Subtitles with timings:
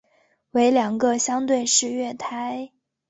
[0.49, 2.71] 为两个相对式月台。